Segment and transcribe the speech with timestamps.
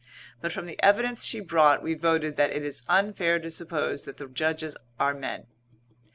[0.41, 4.17] But from the evidence she brought we voted that it is unfair to suppose that
[4.17, 5.45] the Judges are men.